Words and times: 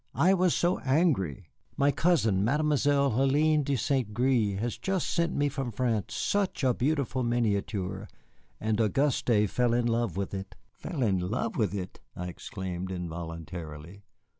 I 0.15 0.33
was 0.33 0.55
so 0.55 0.79
angry. 0.79 1.51
My 1.77 1.91
cousin, 1.91 2.43
Mademoiselle 2.43 3.11
Hélène 3.11 3.63
de 3.63 3.75
Saint 3.75 4.11
Gré, 4.15 4.57
has 4.57 4.79
just 4.79 5.07
sent 5.11 5.35
me 5.35 5.47
from 5.47 5.71
France 5.71 6.15
such 6.15 6.63
a 6.63 6.73
beautiful 6.73 7.21
miniature, 7.21 8.07
and 8.59 8.81
Auguste 8.81 9.29
fell 9.47 9.75
in 9.75 9.85
love 9.85 10.17
with 10.17 10.33
it." 10.33 10.55
"Fell 10.73 11.03
in 11.03 11.19
love 11.19 11.55
with 11.55 11.75
it!" 11.75 11.99
I 12.15 12.29
exclaimed 12.29 12.89
involuntarily. 12.91 14.01